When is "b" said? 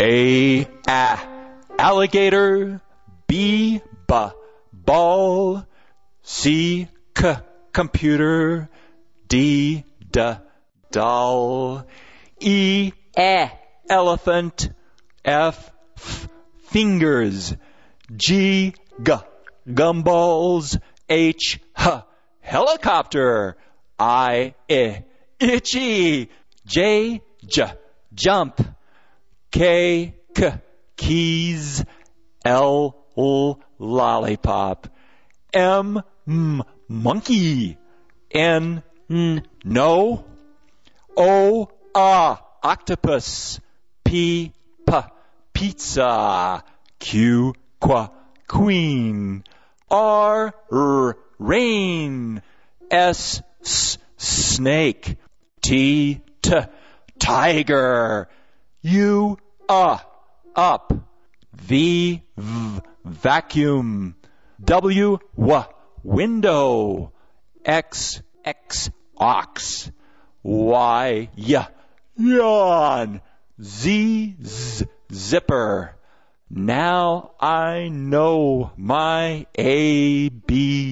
3.26-3.80, 4.08-4.14